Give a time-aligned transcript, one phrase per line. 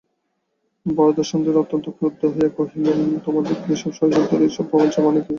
[0.85, 5.29] বরদাসুন্দরী অত্যন্ত ক্রুদ্ধ হইয়া কহিলেন, তোমাদের এ-সব ষড়যন্ত্র, এ-সব প্রবঞ্চনার মানে কী?